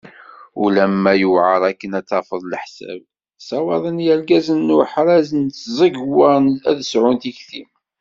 Ulama 0.63 1.13
yewɛer 1.21 1.61
akken 1.71 1.91
ad 1.99 2.05
tafeḍ 2.09 2.41
leḥsab, 2.45 3.01
ssawaḍen 3.39 4.03
yirgazen 4.05 4.59
n 4.67 4.75
uḥraz 4.81 5.29
n 5.41 5.43
tẓegwa 5.47 6.31
ad 6.69 6.79
sɛun 6.91 7.17
tikti. 7.21 7.63